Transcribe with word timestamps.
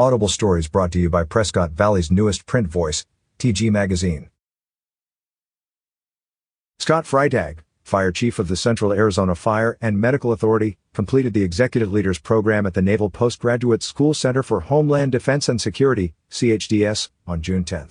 Audible 0.00 0.28
Stories 0.28 0.66
brought 0.66 0.92
to 0.92 0.98
you 0.98 1.10
by 1.10 1.24
Prescott 1.24 1.72
Valley's 1.72 2.10
newest 2.10 2.46
print 2.46 2.66
voice, 2.66 3.04
TG 3.38 3.70
Magazine. 3.70 4.30
Scott 6.78 7.04
Freitag, 7.04 7.58
Fire 7.82 8.10
Chief 8.10 8.38
of 8.38 8.48
the 8.48 8.56
Central 8.56 8.94
Arizona 8.94 9.34
Fire 9.34 9.76
and 9.78 10.00
Medical 10.00 10.32
Authority, 10.32 10.78
completed 10.94 11.34
the 11.34 11.42
Executive 11.42 11.92
Leaders 11.92 12.18
Program 12.18 12.64
at 12.64 12.72
the 12.72 12.80
Naval 12.80 13.10
Postgraduate 13.10 13.82
School 13.82 14.14
Center 14.14 14.42
for 14.42 14.60
Homeland 14.60 15.12
Defense 15.12 15.50
and 15.50 15.60
Security, 15.60 16.14
CHDS, 16.30 17.10
on 17.26 17.42
June 17.42 17.64
10. 17.64 17.88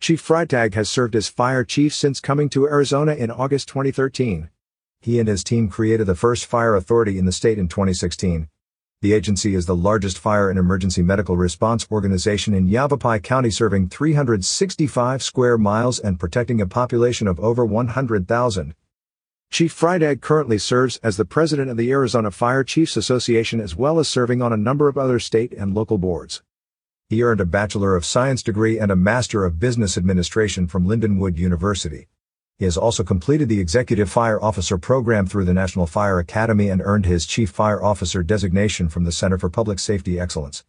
Chief 0.00 0.26
Freitag 0.26 0.72
has 0.72 0.88
served 0.88 1.14
as 1.14 1.28
fire 1.28 1.64
chief 1.64 1.92
since 1.92 2.18
coming 2.18 2.48
to 2.48 2.66
Arizona 2.66 3.12
in 3.12 3.30
August 3.30 3.68
2013. 3.68 4.48
He 5.02 5.20
and 5.20 5.28
his 5.28 5.44
team 5.44 5.68
created 5.68 6.06
the 6.06 6.14
first 6.14 6.46
fire 6.46 6.74
authority 6.74 7.18
in 7.18 7.26
the 7.26 7.32
state 7.32 7.58
in 7.58 7.68
2016 7.68 8.48
the 9.00 9.12
agency 9.12 9.54
is 9.54 9.66
the 9.66 9.76
largest 9.76 10.18
fire 10.18 10.50
and 10.50 10.58
emergency 10.58 11.02
medical 11.02 11.36
response 11.36 11.86
organization 11.88 12.52
in 12.52 12.66
Yavapai 12.66 13.20
County 13.20 13.48
serving 13.48 13.88
365 13.88 15.22
square 15.22 15.56
miles 15.56 16.00
and 16.00 16.18
protecting 16.18 16.60
a 16.60 16.66
population 16.66 17.28
of 17.28 17.38
over 17.38 17.64
100,000. 17.64 18.74
Chief 19.50 19.72
Freitag 19.72 20.20
currently 20.20 20.58
serves 20.58 20.96
as 20.96 21.16
the 21.16 21.24
president 21.24 21.70
of 21.70 21.76
the 21.76 21.92
Arizona 21.92 22.32
Fire 22.32 22.64
Chiefs 22.64 22.96
Association 22.96 23.60
as 23.60 23.76
well 23.76 24.00
as 24.00 24.08
serving 24.08 24.42
on 24.42 24.52
a 24.52 24.56
number 24.56 24.88
of 24.88 24.98
other 24.98 25.20
state 25.20 25.52
and 25.52 25.76
local 25.76 25.98
boards. 25.98 26.42
He 27.08 27.22
earned 27.22 27.40
a 27.40 27.46
Bachelor 27.46 27.94
of 27.94 28.04
Science 28.04 28.42
degree 28.42 28.80
and 28.80 28.90
a 28.90 28.96
Master 28.96 29.44
of 29.44 29.60
Business 29.60 29.96
Administration 29.96 30.66
from 30.66 30.88
Lindenwood 30.88 31.38
University. 31.38 32.08
He 32.58 32.64
has 32.64 32.76
also 32.76 33.04
completed 33.04 33.48
the 33.48 33.60
Executive 33.60 34.10
Fire 34.10 34.42
Officer 34.42 34.78
program 34.78 35.26
through 35.26 35.44
the 35.44 35.54
National 35.54 35.86
Fire 35.86 36.18
Academy 36.18 36.70
and 36.70 36.82
earned 36.84 37.06
his 37.06 37.24
Chief 37.24 37.50
Fire 37.50 37.80
Officer 37.80 38.24
designation 38.24 38.88
from 38.88 39.04
the 39.04 39.12
Center 39.12 39.38
for 39.38 39.48
Public 39.48 39.78
Safety 39.78 40.18
Excellence. 40.18 40.64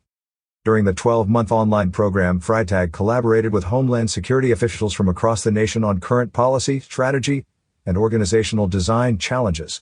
During 0.63 0.85
the 0.85 0.93
12-month 0.93 1.51
online 1.51 1.89
program, 1.89 2.41
Freitag 2.41 2.91
collaborated 2.91 3.51
with 3.51 3.63
Homeland 3.63 4.11
Security 4.11 4.51
officials 4.51 4.93
from 4.93 5.09
across 5.09 5.43
the 5.43 5.49
nation 5.49 5.83
on 5.83 5.99
current 5.99 6.31
policy, 6.31 6.79
strategy, 6.79 7.45
and 7.87 7.97
organizational 7.97 8.67
design 8.67 9.17
challenges. 9.17 9.81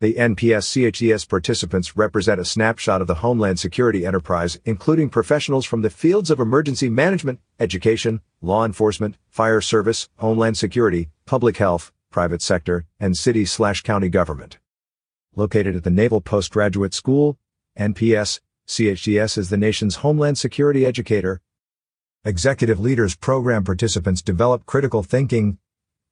The 0.00 0.14
NPS-CHDS 0.14 1.28
participants 1.28 1.96
represent 1.96 2.40
a 2.40 2.44
snapshot 2.44 3.00
of 3.00 3.08
the 3.08 3.16
Homeland 3.16 3.58
Security 3.58 4.06
enterprise, 4.06 4.60
including 4.64 5.10
professionals 5.10 5.66
from 5.66 5.82
the 5.82 5.90
fields 5.90 6.30
of 6.30 6.38
emergency 6.38 6.88
management, 6.88 7.40
education, 7.58 8.20
law 8.40 8.64
enforcement, 8.64 9.16
fire 9.28 9.60
service, 9.60 10.08
homeland 10.18 10.56
security, 10.56 11.08
public 11.26 11.56
health, 11.56 11.90
private 12.12 12.42
sector, 12.42 12.86
and 13.00 13.16
city-slash-county 13.16 14.08
government. 14.08 14.58
Located 15.34 15.74
at 15.74 15.82
the 15.82 15.90
Naval 15.90 16.20
Postgraduate 16.20 16.94
School, 16.94 17.36
NPS, 17.76 18.38
CHDS 18.68 19.36
is 19.36 19.50
the 19.50 19.56
nation's 19.56 19.96
homeland 19.96 20.38
security 20.38 20.86
educator. 20.86 21.40
Executive 22.24 22.78
Leaders 22.78 23.16
Program 23.16 23.64
participants 23.64 24.22
develop 24.22 24.64
critical 24.64 25.02
thinking, 25.02 25.58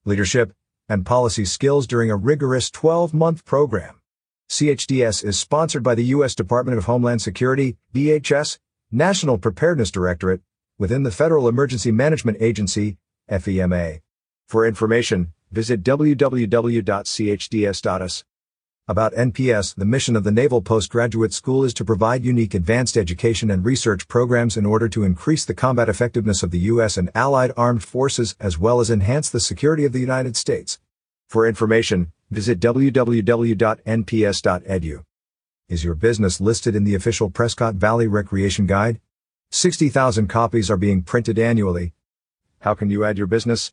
leadership, 0.05 0.55
and 0.89 1.05
policy 1.06 1.45
skills 1.45 1.87
during 1.87 2.11
a 2.11 2.17
rigorous 2.17 2.70
12-month 2.70 3.45
program. 3.45 4.01
CHDS 4.48 5.25
is 5.25 5.39
sponsored 5.39 5.83
by 5.83 5.95
the 5.95 6.05
U.S. 6.05 6.34
Department 6.34 6.79
of 6.79 6.84
Homeland 6.84 7.20
Security, 7.23 7.77
DHS, 7.95 8.59
National 8.92 9.39
Preparedness 9.39 9.91
Directorate, 9.91 10.42
within 10.79 11.03
the 11.03 11.11
Federal 11.11 11.48
Emergency 11.48 11.91
Management 11.91 12.39
Agency, 12.41 12.98
FEMA. 13.29 14.01
For 14.47 14.67
information, 14.67 15.33
visit 15.51 15.83
www.chds.us. 15.83 16.25
About 18.89 19.15
NPS, 19.15 19.75
the 19.75 19.84
mission 19.84 20.15
of 20.15 20.23
the 20.23 20.31
Naval 20.31 20.62
Postgraduate 20.62 21.33
School 21.33 21.65
is 21.65 21.75
to 21.75 21.84
provide 21.84 22.25
unique 22.25 22.55
advanced 22.55 22.97
education 22.97 23.51
and 23.51 23.65
research 23.65 24.06
programs 24.06 24.56
in 24.56 24.65
order 24.65 24.89
to 24.91 25.03
increase 25.03 25.45
the 25.45 25.55
combat 25.55 25.89
effectiveness 25.89 26.45
of 26.45 26.53
the 26.53 26.61
U.S. 26.70 26.97
and 26.97 27.11
allied 27.12 27.51
armed 27.57 27.83
forces 27.83 28.37
as 28.39 28.61
well 28.61 28.79
as 28.79 28.89
enhance 28.89 29.29
the 29.29 29.41
security 29.41 29.84
of 29.84 29.92
the 29.92 29.98
United 29.98 30.37
States. 30.37 30.79
For 31.29 31.48
information, 31.48 32.13
visit 32.30 32.61
www.nps.edu. 32.61 33.05
Is 35.69 35.83
your 35.83 35.95
business 35.96 36.41
listed 36.41 36.77
in 36.77 36.85
the 36.85 36.95
official 36.95 37.29
Prescott 37.29 37.75
Valley 37.75 38.07
Recreation 38.07 38.67
Guide? 38.67 39.01
60,000 39.51 40.29
copies 40.29 40.70
are 40.70 40.77
being 40.77 41.02
printed 41.02 41.41
annually. 41.41 41.92
How 42.61 42.75
can 42.75 42.89
you 42.91 43.05
add 43.05 43.19
your 43.19 43.27
business? 43.27 43.73